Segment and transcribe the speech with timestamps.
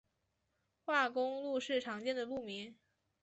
[0.83, 2.75] 化工路是常见的路名。